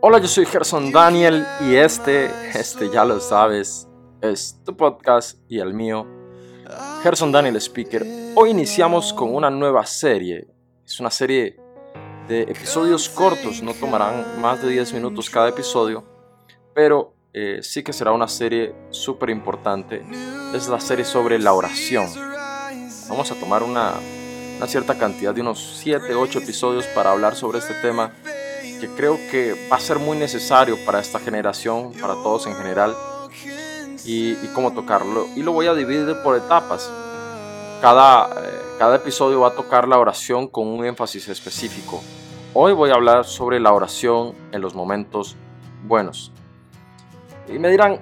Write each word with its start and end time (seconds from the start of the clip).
Hola, 0.00 0.18
yo 0.18 0.28
soy 0.28 0.46
Gerson 0.46 0.90
Daniel 0.90 1.46
y 1.60 1.74
este, 1.74 2.30
este 2.58 2.88
ya 2.88 3.04
lo 3.04 3.20
sabes, 3.20 3.86
es 4.22 4.58
tu 4.64 4.74
podcast 4.74 5.38
y 5.46 5.58
el 5.58 5.74
mío, 5.74 6.06
Gerson 7.02 7.30
Daniel 7.30 7.56
Speaker. 7.56 8.02
Hoy 8.34 8.50
iniciamos 8.50 9.12
con 9.12 9.34
una 9.34 9.50
nueva 9.50 9.84
serie. 9.84 10.48
Es 10.86 10.98
una 11.00 11.10
serie 11.10 11.60
de 12.26 12.42
episodios 12.42 13.10
cortos, 13.10 13.62
no 13.62 13.74
tomarán 13.74 14.40
más 14.40 14.62
de 14.62 14.70
10 14.70 14.94
minutos 14.94 15.28
cada 15.28 15.50
episodio, 15.50 16.02
pero 16.74 17.14
eh, 17.34 17.58
sí 17.62 17.82
que 17.82 17.92
será 17.92 18.12
una 18.12 18.26
serie 18.26 18.74
súper 18.88 19.28
importante. 19.28 20.02
Es 20.54 20.66
la 20.68 20.80
serie 20.80 21.04
sobre 21.04 21.38
la 21.38 21.52
oración. 21.52 22.08
Vamos 23.08 23.30
a 23.30 23.34
tomar 23.34 23.62
una, 23.62 23.94
una 24.60 24.66
cierta 24.66 24.98
cantidad 24.98 25.34
de 25.34 25.40
unos 25.40 25.78
7, 25.78 26.14
8 26.14 26.40
episodios 26.40 26.84
para 26.88 27.12
hablar 27.12 27.34
sobre 27.34 27.60
este 27.60 27.72
tema 27.72 28.12
que 28.78 28.88
creo 28.94 29.16
que 29.30 29.56
va 29.72 29.76
a 29.76 29.80
ser 29.80 29.98
muy 29.98 30.18
necesario 30.18 30.76
para 30.84 31.00
esta 31.00 31.18
generación, 31.18 31.94
para 31.98 32.12
todos 32.12 32.46
en 32.46 32.54
general, 32.54 32.94
y, 34.04 34.34
cómo 34.48 34.74
tocarlo. 34.74 35.24
Y 35.34 35.42
lo 35.42 35.52
voy 35.52 35.66
a 35.66 35.72
dividir 35.72 36.14
por 36.22 36.36
etapas. 36.36 36.92
Cada, 37.80 38.26
eh, 38.26 38.60
cada 38.78 38.96
episodio 38.96 39.40
va 39.40 39.48
a 39.48 39.54
tocar 39.54 39.88
la 39.88 39.98
oración 39.98 40.46
con 40.46 40.66
un 40.66 40.84
énfasis 40.84 41.28
específico. 41.28 42.02
Hoy 42.52 42.74
voy 42.74 42.90
a 42.90 42.96
hablar 42.96 43.24
sobre 43.24 43.60
la 43.60 43.72
oración 43.72 44.34
en 44.52 44.60
los 44.60 44.74
momentos 44.74 45.36
buenos. 45.86 46.32
Y 47.48 47.58
me 47.58 47.70
dirán, 47.70 47.98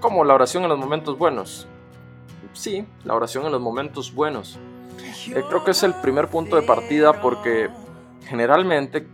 ¿cómo 0.00 0.22
la 0.22 0.34
oración 0.34 0.64
en 0.64 0.68
los 0.68 0.78
momentos 0.78 1.16
buenos? 1.16 1.66
Sí, 2.52 2.84
la 3.04 3.14
oración 3.14 3.46
en 3.46 3.52
los 3.52 3.60
momentos 3.62 4.12
buenos. 4.14 4.58
Eh, 5.28 5.42
creo 5.48 5.64
que 5.64 5.72
es 5.72 5.82
el 5.82 5.94
primer 5.94 6.28
punto 6.28 6.56
de 6.56 6.62
partida 6.62 7.20
porque 7.20 7.70
generalmente 8.26 9.06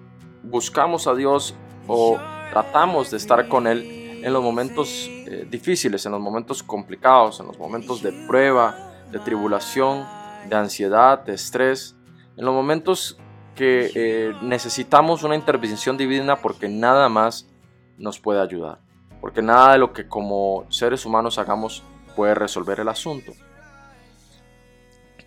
buscamos 0.43 1.07
a 1.07 1.15
Dios 1.15 1.55
o 1.87 2.19
tratamos 2.51 3.11
de 3.11 3.17
estar 3.17 3.49
con 3.49 3.67
Él 3.67 4.21
en 4.23 4.33
los 4.33 4.43
momentos 4.43 5.07
eh, 5.09 5.47
difíciles, 5.49 6.05
en 6.07 6.13
los 6.13 6.21
momentos 6.21 6.63
complicados, 6.63 7.41
en 7.41 7.47
los 7.47 7.59
momentos 7.59 8.03
de 8.03 8.13
prueba, 8.27 8.77
de 9.11 9.19
tribulación, 9.19 10.05
de 10.49 10.57
ansiedad, 10.57 11.25
de 11.25 11.35
estrés, 11.35 11.97
en 12.37 12.45
los 12.45 12.55
momentos 12.55 13.19
que 13.55 13.91
eh, 13.95 14.33
necesitamos 14.43 15.23
una 15.25 15.35
intervención 15.35 15.97
divina 15.97 16.37
porque 16.37 16.69
nada 16.69 17.09
más 17.09 17.49
nos 17.97 18.19
puede 18.21 18.41
ayudar, 18.41 18.79
porque 19.21 19.43
nada 19.43 19.73
de 19.73 19.79
lo 19.79 19.93
que 19.93 20.07
como 20.07 20.65
seres 20.69 21.05
humanos 21.05 21.39
hagamos 21.39 21.83
puede 22.15 22.35
resolver 22.35 22.81
el 22.81 22.89
asunto. 22.89 23.33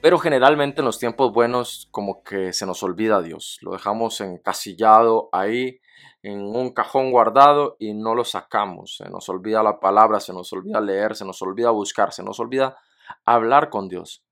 Pero 0.01 0.17
generalmente 0.17 0.81
en 0.81 0.85
los 0.85 0.97
tiempos 0.97 1.31
buenos 1.31 1.87
como 1.91 2.23
que 2.23 2.53
se 2.53 2.65
nos 2.65 2.81
olvida 2.81 3.21
Dios, 3.21 3.59
lo 3.61 3.73
dejamos 3.73 4.19
encasillado 4.21 5.29
ahí 5.31 5.79
en 6.23 6.41
un 6.41 6.73
cajón 6.73 7.11
guardado 7.11 7.75
y 7.77 7.93
no 7.93 8.15
lo 8.15 8.23
sacamos, 8.23 8.97
se 8.97 9.09
nos 9.11 9.29
olvida 9.29 9.61
la 9.61 9.79
palabra, 9.79 10.19
se 10.19 10.33
nos 10.33 10.51
olvida 10.53 10.81
leer, 10.81 11.15
se 11.15 11.23
nos 11.23 11.39
olvida 11.43 11.69
buscar, 11.69 12.13
se 12.13 12.23
nos 12.23 12.39
olvida 12.39 12.77
hablar 13.25 13.69
con 13.69 13.89
Dios. 13.89 14.25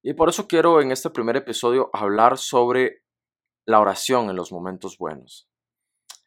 Y 0.00 0.14
por 0.14 0.28
eso 0.28 0.46
quiero 0.46 0.80
en 0.80 0.92
este 0.92 1.10
primer 1.10 1.36
episodio 1.36 1.90
hablar 1.92 2.38
sobre 2.38 3.02
la 3.66 3.80
oración 3.80 4.30
en 4.30 4.36
los 4.36 4.52
momentos 4.52 4.96
buenos. 4.96 5.48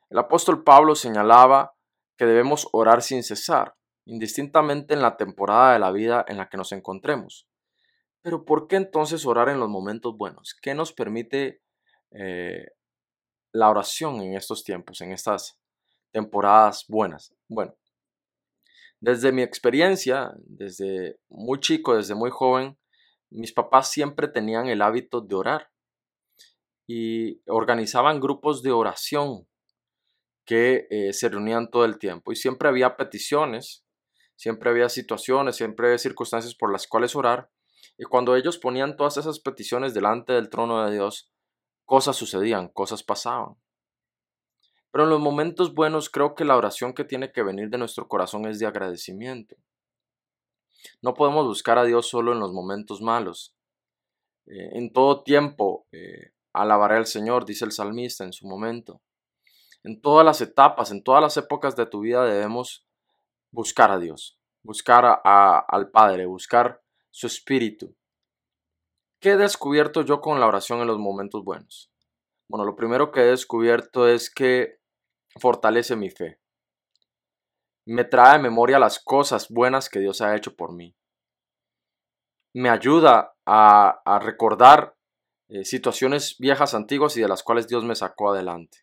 El 0.10 0.20
apóstol 0.20 0.66
Pablo 0.66 0.96
señalaba 0.96 1.74
que 2.18 2.26
debemos 2.26 2.68
orar 2.74 3.02
sin 3.02 3.24
cesar, 3.24 3.76
indistintamente 4.06 4.94
en 4.94 5.02
la 5.02 5.16
temporada 5.16 5.72
de 5.72 5.80
la 5.80 5.92
vida 5.92 6.26
en 6.28 6.36
la 6.38 6.50
que 6.50 6.58
nos 6.58 6.74
encontremos. 6.74 7.48
Pero 8.22 8.46
¿por 8.46 8.68
qué 8.68 8.76
entonces 8.76 9.26
orar 9.26 9.50
en 9.50 9.60
los 9.60 9.70
momentos 9.70 10.16
buenos? 10.16 10.56
¿Qué 10.62 10.76
nos 10.76 10.94
permite 10.94 11.62
eh, 12.12 12.68
la 13.52 13.70
oración 13.70 14.22
en 14.22 14.36
estos 14.36 14.64
tiempos, 14.64 15.02
en 15.02 15.12
estas 15.12 15.60
temporadas 16.12 16.86
buenas? 16.88 17.34
Bueno, 17.48 17.76
desde 19.00 19.32
mi 19.32 19.42
experiencia, 19.42 20.32
desde 20.46 21.20
muy 21.30 21.60
chico, 21.60 21.96
desde 21.96 22.14
muy 22.14 22.30
joven, 22.30 22.78
mis 23.32 23.54
papás 23.54 23.90
siempre 23.90 24.28
tenían 24.28 24.68
el 24.68 24.82
hábito 24.82 25.22
de 25.22 25.36
orar 25.36 25.72
y 26.86 27.42
organizaban 27.48 28.20
grupos 28.20 28.62
de 28.62 28.72
oración 28.72 29.48
que 30.46 30.88
eh, 30.92 31.14
se 31.14 31.30
reunían 31.30 31.72
todo 31.72 31.86
el 31.86 31.98
tiempo 31.98 32.32
y 32.32 32.36
siempre 32.36 32.68
había 32.70 32.98
peticiones, 32.98 33.86
siempre 34.36 34.70
había 34.70 34.90
situaciones, 34.90 35.56
siempre 35.56 35.88
había 35.88 35.98
circunstancias 35.98 36.54
por 36.54 36.72
las 36.72 36.88
cuales 36.88 37.16
orar 37.16 37.50
y 37.98 38.06
cuando 38.06 38.36
ellos 38.36 38.58
ponían 38.58 38.96
todas 38.96 39.18
esas 39.18 39.40
peticiones 39.40 39.94
delante 39.94 40.34
del 40.34 40.50
trono 40.50 40.84
de 40.86 40.94
Dios, 40.94 41.32
cosas 41.86 42.16
sucedían, 42.16 42.70
cosas 42.70 43.04
pasaban. 43.04 43.56
Pero 44.92 45.06
en 45.06 45.10
los 45.10 45.20
momentos 45.20 45.74
buenos 45.74 46.10
creo 46.10 46.36
que 46.36 46.46
la 46.46 46.58
oración 46.58 46.94
que 46.94 47.06
tiene 47.06 47.32
que 47.32 47.44
venir 47.44 47.70
de 47.70 47.78
nuestro 47.78 48.08
corazón 48.08 48.46
es 48.46 48.60
de 48.60 48.66
agradecimiento. 48.66 49.56
No 51.02 51.14
podemos 51.14 51.46
buscar 51.46 51.78
a 51.78 51.84
Dios 51.84 52.10
solo 52.10 52.34
en 52.34 52.40
los 52.40 52.52
momentos 52.52 53.02
malos. 53.02 53.56
Eh, 54.48 54.78
en 54.78 54.92
todo 54.92 55.24
tiempo 55.24 55.88
eh, 55.92 56.32
alabaré 56.54 56.98
al 56.98 57.06
Señor, 57.06 57.46
dice 57.46 57.66
el 57.66 57.72
salmista 57.72 58.24
en 58.24 58.34
su 58.34 58.48
momento. 58.48 59.02
En 59.84 60.02
todas 60.02 60.26
las 60.26 60.42
etapas, 60.42 60.92
en 60.92 61.04
todas 61.04 61.22
las 61.22 61.38
épocas 61.38 61.76
de 61.76 61.86
tu 61.86 62.02
vida 62.02 62.24
debemos 62.26 62.86
buscar 63.52 63.92
a 63.92 64.00
Dios, 64.00 64.38
buscar 64.62 65.22
al 65.24 65.90
Padre, 65.92 66.26
buscar 66.26 66.82
su 67.12 67.28
espíritu. 67.28 67.96
¿Qué 69.20 69.32
he 69.32 69.38
descubierto 69.38 70.02
yo 70.02 70.20
con 70.22 70.40
la 70.40 70.48
oración 70.48 70.80
en 70.80 70.88
los 70.88 70.98
momentos 70.98 71.44
buenos? 71.44 71.92
Bueno, 72.48 72.66
lo 72.66 72.76
primero 72.76 73.12
que 73.12 73.22
he 73.22 73.26
descubierto 73.26 74.08
es 74.08 74.34
que 74.34 74.80
fortalece 75.40 75.96
mi 75.96 76.10
fe. 76.10 76.40
Me 77.86 78.04
trae 78.04 78.36
a 78.36 78.40
memoria 78.40 78.80
las 78.80 79.00
cosas 79.00 79.50
buenas 79.50 79.90
que 79.90 80.00
Dios 80.00 80.22
ha 80.22 80.36
hecho 80.36 80.56
por 80.56 80.74
mí. 80.74 80.96
Me 82.54 82.70
ayuda 82.70 83.36
a, 83.46 84.20
recordar 84.22 84.96
eh, 85.50 85.66
situaciones 85.66 86.38
viejas, 86.40 86.74
antiguas 86.74 87.16
y 87.18 87.22
de 87.22 87.28
las 87.28 87.44
cuales 87.44 87.68
Dios 87.68 87.84
me 87.84 87.96
sacó 87.96 88.32
adelante. 88.32 88.80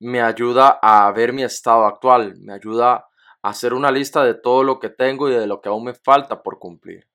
Me 0.00 0.20
ayuda 0.20 0.78
a 0.82 1.10
ver 1.12 1.32
mi 1.32 1.42
estado 1.42 1.84
actual. 1.84 2.36
Me 2.40 2.52
ayuda 2.52 3.08
a 3.42 3.48
hacer 3.48 3.72
una 3.72 3.90
lista 3.90 4.24
de 4.24 4.34
todo 4.34 4.62
lo 4.64 4.78
que 4.78 4.90
tengo 4.90 5.28
y 5.28 5.34
de 5.34 5.46
lo 5.46 5.60
que 5.60 5.68
aún 5.68 5.84
me 5.84 5.94
falta 5.94 6.42
por 6.42 6.58
cumplir 6.58 7.08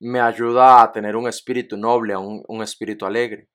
me 0.00 0.20
ayuda 0.20 0.82
a 0.82 0.92
tener 0.92 1.16
un 1.16 1.28
espíritu 1.28 1.76
noble, 1.76 2.16
un, 2.16 2.62
espíritu 2.62 3.06
alegre. 3.06 3.48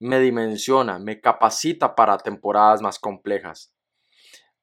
Me 0.00 0.20
dimensiona, 0.20 0.98
me 0.98 1.20
capacita 1.20 1.94
para 1.94 2.18
temporadas 2.18 2.82
más 2.82 2.98
complejas. 2.98 3.74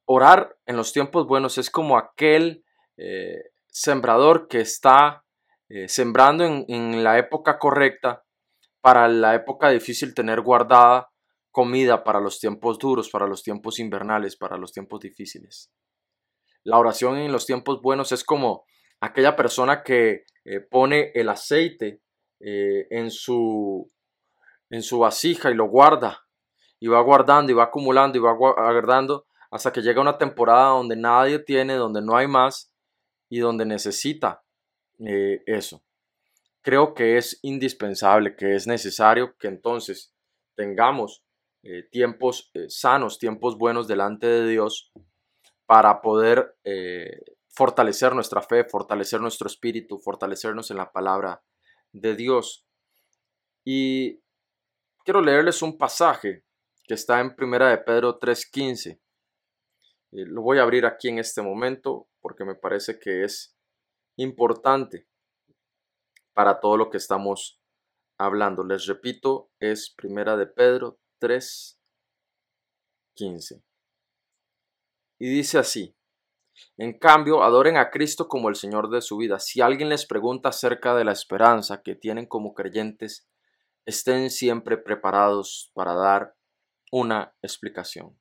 Orar 0.05 0.57
en 0.65 0.75
los 0.75 0.91
tiempos 0.91 1.25
buenos 1.27 1.57
es 1.57 1.69
como 1.69 1.97
aquel 1.97 2.65
eh, 2.97 3.51
sembrador 3.67 4.47
que 4.47 4.61
está 4.61 5.23
eh, 5.69 5.87
sembrando 5.87 6.45
en, 6.45 6.65
en 6.67 7.03
la 7.03 7.17
época 7.17 7.57
correcta 7.57 8.23
para 8.81 9.07
la 9.07 9.33
época 9.33 9.69
difícil 9.69 10.13
tener 10.13 10.41
guardada 10.41 11.09
comida 11.51 12.03
para 12.03 12.19
los 12.19 12.39
tiempos 12.39 12.79
duros, 12.79 13.09
para 13.09 13.27
los 13.27 13.43
tiempos 13.43 13.79
invernales, 13.79 14.35
para 14.35 14.57
los 14.57 14.73
tiempos 14.73 14.99
difíciles. 14.99 15.71
La 16.63 16.77
oración 16.77 17.17
en 17.17 17.31
los 17.31 17.45
tiempos 17.45 17.81
buenos 17.81 18.11
es 18.11 18.23
como 18.23 18.65
aquella 19.03 19.35
persona 19.35 19.83
que 19.83 20.23
eh, 20.45 20.61
pone 20.61 21.11
el 21.13 21.27
aceite 21.27 22.01
eh, 22.39 22.87
en, 22.89 23.11
su, 23.11 23.91
en 24.69 24.81
su 24.81 24.99
vasija 24.99 25.51
y 25.51 25.55
lo 25.55 25.65
guarda 25.65 26.25
y 26.79 26.87
va 26.87 27.01
guardando 27.01 27.51
y 27.51 27.55
va 27.55 27.65
acumulando 27.65 28.17
y 28.17 28.21
va 28.21 28.31
guardando 28.31 29.25
hasta 29.51 29.73
que 29.73 29.81
llega 29.81 29.99
una 29.99 30.17
temporada 30.17 30.69
donde 30.69 30.95
nadie 30.95 31.39
tiene, 31.39 31.75
donde 31.75 32.01
no 32.01 32.15
hay 32.15 32.27
más 32.27 32.73
y 33.29 33.39
donde 33.39 33.65
necesita 33.65 34.41
eh, 34.99 35.43
eso. 35.47 35.83
Creo 36.61 36.93
que 36.93 37.17
es 37.17 37.39
indispensable, 37.41 38.37
que 38.37 38.55
es 38.55 38.67
necesario 38.67 39.35
que 39.37 39.49
entonces 39.49 40.13
tengamos 40.55 41.23
tiempos 41.91 42.51
sanos, 42.67 43.19
tiempos 43.19 43.57
buenos 43.57 43.87
delante 43.87 44.27
de 44.27 44.49
Dios 44.49 44.91
para 45.65 46.01
poder 46.01 46.57
fortalecer 47.53 48.13
nuestra 48.13 48.41
fe, 48.41 48.65
fortalecer 48.65 49.21
nuestro 49.21 49.47
espíritu, 49.47 49.99
fortalecernos 49.99 50.71
en 50.71 50.77
la 50.77 50.91
palabra 50.91 51.43
de 51.91 52.15
Dios. 52.15 52.65
Y 53.63 54.19
quiero 55.05 55.21
leerles 55.21 55.61
un 55.61 55.77
pasaje 55.77 56.43
que 56.83 56.95
está 56.95 57.21
en 57.21 57.35
Primera 57.35 57.69
de 57.69 57.77
Pedro 57.77 58.19
3:15. 58.19 58.99
Eh, 60.11 60.25
lo 60.25 60.41
voy 60.41 60.57
a 60.57 60.63
abrir 60.63 60.85
aquí 60.85 61.09
en 61.09 61.19
este 61.19 61.41
momento 61.41 62.09
porque 62.19 62.43
me 62.43 62.55
parece 62.55 62.99
que 62.99 63.23
es 63.23 63.55
importante 64.17 65.07
para 66.33 66.59
todo 66.59 66.77
lo 66.77 66.89
que 66.89 66.97
estamos 66.97 67.61
hablando. 68.17 68.63
Les 68.63 68.87
repito, 68.87 69.51
es 69.59 69.91
Primera 69.91 70.35
de 70.35 70.47
Pedro 70.47 70.99
3:15. 71.19 73.63
Y 75.19 75.29
dice 75.29 75.59
así: 75.59 75.95
En 76.77 76.97
cambio, 76.97 77.43
adoren 77.43 77.77
a 77.77 77.89
Cristo 77.89 78.27
como 78.27 78.49
el 78.49 78.55
Señor 78.55 78.89
de 78.89 79.01
su 79.01 79.17
vida. 79.17 79.39
Si 79.39 79.61
alguien 79.61 79.89
les 79.89 80.05
pregunta 80.05 80.49
acerca 80.49 80.95
de 80.95 81.05
la 81.05 81.11
esperanza 81.11 81.81
que 81.81 81.95
tienen 81.95 82.25
como 82.25 82.53
creyentes, 82.53 83.27
estén 83.85 84.29
siempre 84.29 84.77
preparados 84.77 85.71
para 85.73 85.93
dar 85.93 86.35
una 86.91 87.35
explicación. 87.41 88.17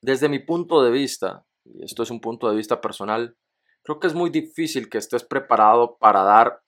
Desde 0.00 0.28
mi 0.28 0.38
punto 0.38 0.82
de 0.82 0.90
vista, 0.90 1.44
y 1.64 1.84
esto 1.84 2.02
es 2.02 2.10
un 2.10 2.20
punto 2.20 2.48
de 2.48 2.56
vista 2.56 2.80
personal, 2.80 3.36
creo 3.82 3.98
que 3.98 4.06
es 4.06 4.14
muy 4.14 4.30
difícil 4.30 4.88
que 4.88 4.98
estés 4.98 5.24
preparado 5.24 5.98
para 5.98 6.22
dar 6.22 6.62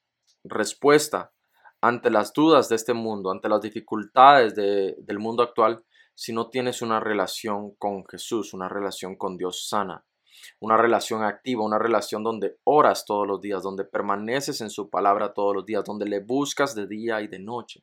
respuesta 0.45 1.33
ante 1.81 2.11
las 2.11 2.33
dudas 2.33 2.69
de 2.69 2.77
este 2.77 2.93
mundo, 2.93 3.31
ante 3.31 3.49
las 3.49 3.63
dificultades 3.63 4.55
del 4.55 5.19
mundo 5.19 5.43
actual, 5.43 5.85
si 6.21 6.35
no 6.35 6.51
tienes 6.51 6.83
una 6.83 7.01
relación 7.01 7.75
con 7.77 8.07
Jesús, 8.07 8.53
una 8.53 8.69
relación 8.69 9.17
con 9.17 9.39
Dios 9.39 9.67
sana, 9.71 10.05
una 10.59 10.77
relación 10.77 11.25
activa, 11.25 11.65
una 11.65 11.79
relación 11.79 12.23
donde 12.23 12.59
oras 12.65 13.07
todos 13.07 13.27
los 13.27 13.41
días, 13.41 13.63
donde 13.63 13.87
permaneces 13.87 14.61
en 14.61 14.69
su 14.69 14.91
palabra 14.91 15.33
todos 15.33 15.55
los 15.55 15.65
días, 15.65 15.83
donde 15.83 16.05
le 16.05 16.21
buscas 16.21 16.75
de 16.75 16.87
día 16.87 17.23
y 17.23 17.27
de 17.27 17.39
noche. 17.39 17.83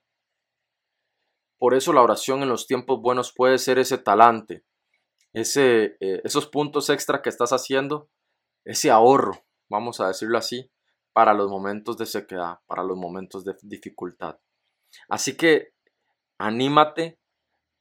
Por 1.57 1.73
eso 1.73 1.93
la 1.93 2.03
oración 2.03 2.43
en 2.43 2.49
los 2.49 2.67
tiempos 2.67 3.01
buenos 3.01 3.33
puede 3.35 3.57
ser 3.57 3.79
ese 3.79 3.97
talante, 3.97 4.63
ese, 5.33 5.97
eh, 5.99 6.21
esos 6.23 6.45
puntos 6.45 6.91
extra 6.91 7.23
que 7.23 7.29
estás 7.29 7.51
haciendo, 7.53 8.07
ese 8.65 8.91
ahorro, 8.91 9.47
vamos 9.67 9.99
a 9.99 10.09
decirlo 10.09 10.37
así, 10.37 10.69
para 11.11 11.33
los 11.33 11.49
momentos 11.49 11.97
de 11.97 12.05
sequedad, 12.05 12.59
para 12.67 12.83
los 12.83 12.97
momentos 12.97 13.43
de 13.43 13.55
dificultad. 13.63 14.37
Así 15.09 15.35
que 15.35 15.73
anímate, 16.37 17.17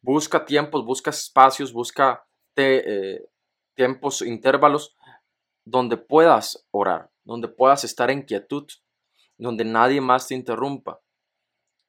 busca 0.06 0.44
tiempos, 0.44 0.84
busca 0.84 1.10
espacios, 1.10 1.72
busca 1.72 2.24
eh, 2.54 3.26
tiempos, 3.74 4.22
intervalos 4.22 4.94
donde 5.64 5.96
puedas 5.96 6.64
orar, 6.70 7.10
donde 7.24 7.48
puedas 7.48 7.82
estar 7.82 8.08
en 8.12 8.22
quietud, 8.22 8.66
donde 9.36 9.64
nadie 9.64 10.00
más 10.00 10.28
te 10.28 10.36
interrumpa, 10.36 11.00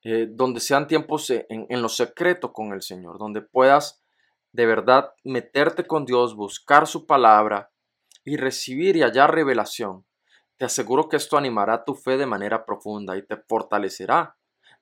eh, 0.03 0.27
donde 0.31 0.59
sean 0.59 0.87
tiempos 0.87 1.29
en, 1.29 1.67
en 1.69 1.81
lo 1.83 1.89
secreto 1.89 2.51
con 2.51 2.73
el 2.73 2.81
Señor, 2.81 3.19
donde 3.19 3.41
puedas 3.41 4.01
de 4.51 4.65
verdad 4.65 5.13
meterte 5.23 5.85
con 5.85 6.05
Dios, 6.05 6.35
buscar 6.35 6.87
su 6.87 7.05
palabra 7.05 7.71
y 8.25 8.37
recibir 8.37 8.97
y 8.97 9.03
hallar 9.03 9.35
revelación. 9.35 10.07
Te 10.57 10.65
aseguro 10.65 11.07
que 11.07 11.17
esto 11.17 11.37
animará 11.37 11.85
tu 11.85 11.93
fe 11.93 12.17
de 12.17 12.25
manera 12.25 12.65
profunda 12.65 13.15
y 13.15 13.23
te 13.23 13.37
fortalecerá. 13.37 14.37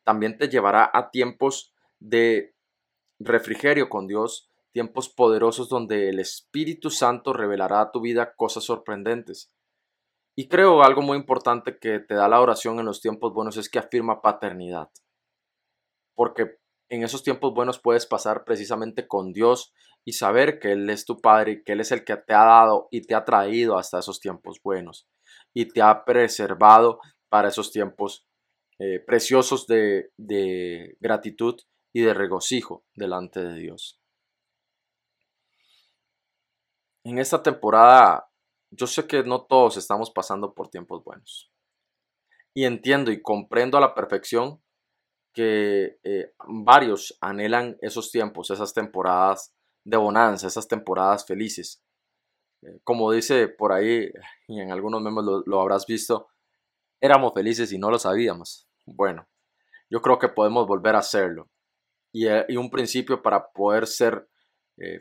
También 0.06 0.38
te 0.38 0.48
llevará 0.48 0.90
a 0.94 1.12
tiempos 1.12 1.74
de 2.00 2.55
refrigerio 3.20 3.90
con 3.90 4.08
Dios, 4.08 4.50
tiempos 4.72 5.10
poderosos 5.10 5.70
donde 5.70 6.10
el 6.10 6.20
Espíritu 6.20 6.90
Santo 6.90 7.34
revelará 7.34 7.82
a 7.82 7.92
tu 7.92 8.02
vida 8.02 8.36
cosas 8.36 8.64
sorprendentes. 8.66 9.52
Y 10.38 10.50
creo 10.50 10.84
algo 10.84 11.02
muy 11.02 11.18
importante 11.18 11.80
que 11.80 12.00
te 12.00 12.14
da 12.14 12.28
la 12.28 12.42
oración 12.42 12.80
en 12.80 12.86
los 12.86 13.00
tiempos 13.00 13.34
buenos 13.34 13.56
es 13.56 13.70
que 13.70 13.80
afirma 13.80 14.22
paternidad. 14.22 14.90
Porque 16.14 16.58
en 16.90 17.04
esos 17.04 17.24
tiempos 17.24 17.54
buenos 17.54 17.80
puedes 17.80 18.06
pasar 18.06 18.44
precisamente 18.44 19.08
con 19.08 19.32
Dios 19.32 19.74
y 20.04 20.14
saber 20.14 20.60
que 20.60 20.74
Él 20.74 20.90
es 20.90 21.06
tu 21.06 21.20
Padre 21.22 21.54
y 21.54 21.64
que 21.64 21.72
Él 21.72 21.80
es 21.80 21.92
el 21.92 22.04
que 22.04 22.18
te 22.18 22.34
ha 22.34 22.44
dado 22.44 22.88
y 22.92 23.02
te 23.02 23.16
ha 23.16 23.24
traído 23.24 23.78
hasta 23.78 24.00
esos 24.00 24.20
tiempos 24.20 24.60
buenos 24.62 25.08
y 25.54 25.70
te 25.70 25.82
ha 25.82 26.04
preservado 26.04 27.00
para 27.30 27.48
esos 27.48 27.72
tiempos 27.72 28.28
eh, 28.78 29.00
preciosos 29.00 29.68
de, 29.68 30.12
de 30.18 30.98
gratitud 31.00 31.56
y 31.96 32.02
de 32.02 32.14
regocijo 32.14 32.84
delante 32.94 33.42
de 33.42 33.54
Dios. 33.58 34.02
En 37.06 37.20
esta 37.20 37.42
temporada 37.42 38.30
yo 38.70 38.86
sé 38.86 39.08
que 39.08 39.24
no 39.24 39.44
todos 39.44 39.78
estamos 39.78 40.12
pasando 40.12 40.54
por 40.54 40.68
tiempos 40.68 41.06
buenos. 41.06 41.50
Y 42.54 42.66
entiendo 42.66 43.12
y 43.12 43.22
comprendo 43.22 43.78
a 43.78 43.82
la 43.82 43.96
perfección 43.96 44.62
que 45.32 45.98
eh, 46.04 46.34
varios 46.46 47.18
anhelan 47.22 47.78
esos 47.80 48.12
tiempos, 48.12 48.52
esas 48.52 48.74
temporadas 48.74 49.56
de 49.86 49.96
bonanza, 49.96 50.48
esas 50.48 50.68
temporadas 50.68 51.26
felices. 51.26 51.82
Eh, 52.62 52.82
como 52.84 53.10
dice 53.14 53.48
por 53.48 53.72
ahí, 53.72 54.12
y 54.50 54.60
en 54.60 54.74
algunos 54.74 55.02
memes 55.02 55.24
lo, 55.46 55.62
habrás 55.62 55.86
visto, 55.86 56.28
éramos 57.00 57.32
felices 57.34 57.72
y 57.72 57.78
no 57.78 57.90
lo 57.90 58.00
sabíamos. 58.00 58.68
Bueno, 58.84 59.30
yo 59.90 60.02
creo 60.02 60.20
que 60.20 60.28
podemos 60.28 60.68
volver 60.68 60.96
a 60.96 61.00
hacerlo. 61.00 61.50
Y, 62.16 62.28
eh, 62.28 62.46
un 62.58 62.70
principio 62.70 63.22
para 63.22 63.52
poder 63.52 63.88
ser 63.88 64.30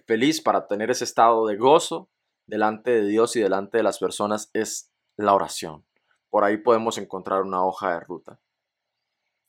feliz, 0.04 0.40
para 0.40 0.66
tener 0.66 0.90
ese 0.90 1.04
estado 1.04 1.46
de 1.46 1.56
gozo 1.56 2.10
delante 2.46 2.90
de 2.90 3.06
Dios 3.06 3.36
y 3.36 3.40
delante 3.40 3.76
de 3.76 3.84
las 3.84 3.98
personas 4.00 4.50
es 4.52 4.92
la 5.16 5.32
oración. 5.32 5.84
Por 6.28 6.42
ahí 6.42 6.56
podemos 6.56 6.98
encontrar 6.98 7.42
una 7.42 7.64
hoja 7.64 7.92
de 7.92 8.00
ruta. 8.00 8.40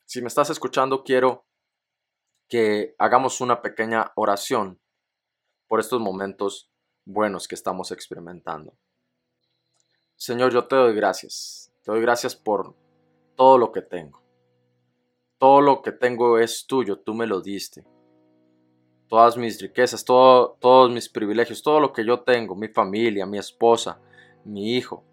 Si 0.04 0.20
me 0.20 0.28
estás 0.28 0.50
escuchando, 0.50 1.02
quiero 1.02 1.44
que 2.48 2.94
hagamos 2.98 3.40
una 3.40 3.60
pequeña 3.62 4.12
oración 4.14 4.80
por 5.66 5.80
estos 5.80 6.00
momentos 6.00 6.70
buenos 7.04 7.48
que 7.48 7.56
estamos 7.56 7.90
experimentando. 7.90 8.76
Señor, 10.14 10.52
yo 10.52 10.68
te 10.68 10.76
doy 10.76 10.94
gracias. 10.94 11.72
Te 11.82 11.90
doy 11.90 12.00
gracias 12.00 12.36
por 12.36 12.76
todo 13.34 13.58
lo 13.58 13.72
que 13.72 13.82
tengo. 13.82 14.25
Todo 15.38 15.60
lo 15.60 15.82
que 15.82 15.92
tengo 15.92 16.38
es 16.38 16.66
tuyo, 16.66 16.98
tú 16.98 17.14
me 17.14 17.26
lo 17.26 17.40
diste. 17.40 17.84
Todas 19.08 19.36
mis 19.36 19.60
riquezas, 19.60 20.04
todos 20.04 20.90
mis 20.90 21.08
privilegios, 21.08 21.62
todo 21.62 21.78
lo 21.78 21.92
que 21.92 22.04
yo 22.04 22.20
tengo, 22.20 22.56
mi 22.56 22.68
familia, 22.68 23.26
mi 23.26 23.38
esposa, 23.38 24.00
mi 24.44 24.74
hijo, 24.74 25.04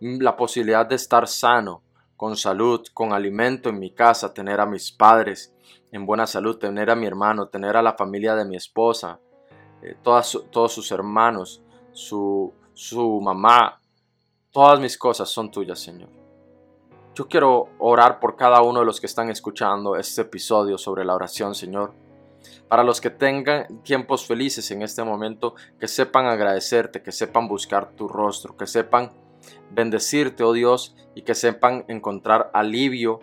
la 0.00 0.36
posibilidad 0.36 0.86
de 0.86 0.96
estar 0.96 1.26
sano, 1.26 1.82
con 2.16 2.36
salud, 2.36 2.86
con 2.92 3.12
alimento 3.12 3.68
en 3.68 3.78
mi 3.78 3.92
casa, 3.92 4.32
tener 4.32 4.60
a 4.60 4.66
mis 4.66 4.92
padres 4.92 5.52
en 5.90 6.06
buena 6.06 6.26
salud, 6.26 6.58
tener 6.58 6.90
a 6.90 6.96
mi 6.96 7.06
hermano, 7.06 7.48
tener 7.48 7.76
a 7.76 7.82
la 7.82 7.94
familia 7.94 8.34
de 8.34 8.44
mi 8.44 8.56
esposa, 8.56 9.20
eh, 9.82 9.96
todos 10.02 10.72
sus 10.72 10.90
hermanos, 10.92 11.62
su, 11.92 12.52
su 12.72 13.20
mamá, 13.20 13.80
todas 14.50 14.80
mis 14.80 14.96
cosas 14.96 15.28
son 15.28 15.50
tuyas, 15.50 15.78
Señor. 15.78 16.23
Yo 17.14 17.28
quiero 17.28 17.68
orar 17.78 18.18
por 18.18 18.34
cada 18.34 18.60
uno 18.62 18.80
de 18.80 18.86
los 18.86 19.00
que 19.00 19.06
están 19.06 19.30
escuchando 19.30 19.94
este 19.94 20.22
episodio 20.22 20.76
sobre 20.76 21.04
la 21.04 21.14
oración, 21.14 21.54
Señor. 21.54 21.94
Para 22.66 22.82
los 22.82 23.00
que 23.00 23.10
tengan 23.10 23.82
tiempos 23.82 24.26
felices 24.26 24.68
en 24.72 24.82
este 24.82 25.04
momento, 25.04 25.54
que 25.78 25.86
sepan 25.86 26.26
agradecerte, 26.26 27.02
que 27.02 27.12
sepan 27.12 27.46
buscar 27.46 27.92
tu 27.92 28.08
rostro, 28.08 28.56
que 28.56 28.66
sepan 28.66 29.12
bendecirte, 29.70 30.42
oh 30.42 30.52
Dios, 30.52 30.96
y 31.14 31.22
que 31.22 31.36
sepan 31.36 31.84
encontrar 31.86 32.50
alivio 32.52 33.20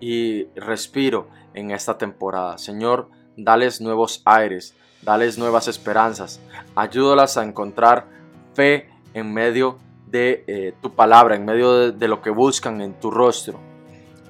y 0.00 0.46
respiro 0.56 1.28
en 1.54 1.70
esta 1.70 1.96
temporada. 1.96 2.58
Señor, 2.58 3.08
dales 3.36 3.80
nuevos 3.80 4.20
aires, 4.24 4.74
dales 5.02 5.38
nuevas 5.38 5.68
esperanzas, 5.68 6.40
ayúdalas 6.74 7.36
a 7.36 7.44
encontrar 7.44 8.08
fe 8.54 8.90
en 9.14 9.32
medio 9.32 9.78
de 10.10 10.44
eh, 10.46 10.74
tu 10.80 10.94
palabra, 10.94 11.36
en 11.36 11.44
medio 11.44 11.92
de, 11.92 12.08
lo 12.08 12.22
que 12.22 12.30
buscan 12.30 12.80
en 12.80 12.94
tu 12.94 13.10
rostro. 13.10 13.60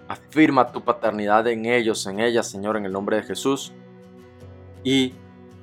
Afirma 0.09 0.73
tu 0.73 0.83
paternidad 0.83 1.47
en 1.49 1.67
ellos, 1.67 2.07
en 2.07 2.21
ellas, 2.21 2.51
Señor, 2.51 2.77
en 2.77 2.87
el 2.87 2.93
nombre 2.93 3.17
de 3.17 3.23
Jesús. 3.23 3.73
Y 4.83 5.15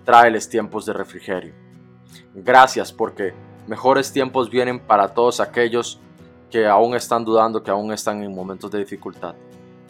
tráeles 0.04 0.48
tiempos 0.50 0.86
de 0.86 0.94
refrigerio. 0.94 1.54
Gracias 2.34 2.92
porque 2.92 3.34
mejores 3.68 4.12
tiempos 4.12 4.50
vienen 4.50 4.80
para 4.80 5.14
todos 5.14 5.40
aquellos 5.40 6.00
que 6.52 6.68
aún 6.68 6.96
están 6.96 7.26
dudando, 7.26 7.64
que 7.64 7.72
aún 7.72 7.92
están 7.92 8.24
en 8.24 8.34
momentos 8.34 8.72
de 8.72 8.80
dificultad. 8.80 9.36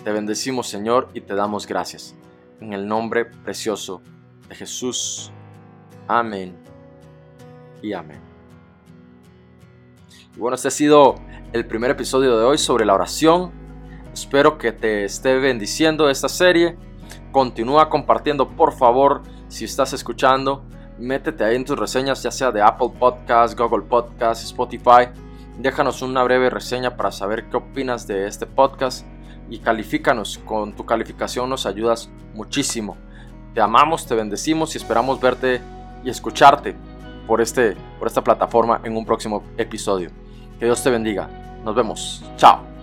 Te 0.03 0.11
bendecimos 0.11 0.67
Señor 0.67 1.09
y 1.13 1.21
te 1.21 1.35
damos 1.35 1.67
gracias. 1.67 2.15
En 2.61 2.73
el 2.73 2.87
nombre 2.87 3.25
precioso 3.25 4.01
de 4.47 4.55
Jesús. 4.55 5.31
Amén 6.07 6.55
y 7.81 7.93
amén. 7.93 8.34
Y 10.35 10.39
bueno, 10.39 10.55
este 10.55 10.67
ha 10.67 10.71
sido 10.71 11.15
el 11.53 11.65
primer 11.65 11.91
episodio 11.91 12.37
de 12.37 12.45
hoy 12.45 12.57
sobre 12.57 12.85
la 12.85 12.93
oración. 12.93 13.51
Espero 14.13 14.57
que 14.57 14.71
te 14.71 15.05
esté 15.05 15.37
bendiciendo 15.39 16.09
esta 16.09 16.29
serie. 16.29 16.77
Continúa 17.31 17.89
compartiendo, 17.89 18.49
por 18.49 18.73
favor, 18.73 19.23
si 19.47 19.65
estás 19.65 19.93
escuchando 19.93 20.65
métete 20.97 21.43
ahí 21.43 21.55
en 21.55 21.65
tus 21.65 21.77
reseñas, 21.77 22.23
ya 22.23 22.31
sea 22.31 22.51
de 22.51 22.61
Apple 22.61 22.91
Podcast, 22.97 23.57
Google 23.57 23.85
Podcast, 23.85 24.43
Spotify. 24.43 25.09
Déjanos 25.57 26.01
una 26.01 26.23
breve 26.23 26.49
reseña 26.49 26.95
para 26.95 27.11
saber 27.11 27.49
qué 27.49 27.57
opinas 27.57 28.07
de 28.07 28.27
este 28.27 28.45
podcast 28.45 29.05
y 29.49 29.59
califícanos. 29.59 30.39
Con 30.45 30.75
tu 30.75 30.85
calificación 30.85 31.49
nos 31.49 31.65
ayudas 31.65 32.09
muchísimo. 32.33 32.97
Te 33.53 33.61
amamos, 33.61 34.05
te 34.05 34.15
bendecimos 34.15 34.75
y 34.75 34.77
esperamos 34.77 35.19
verte 35.19 35.61
y 36.03 36.09
escucharte 36.09 36.75
por, 37.27 37.41
este, 37.41 37.75
por 37.99 38.07
esta 38.07 38.23
plataforma 38.23 38.81
en 38.83 38.95
un 38.97 39.05
próximo 39.05 39.43
episodio. 39.57 40.11
Que 40.59 40.65
Dios 40.65 40.81
te 40.81 40.89
bendiga. 40.89 41.29
Nos 41.63 41.75
vemos. 41.75 42.23
Chao. 42.37 42.74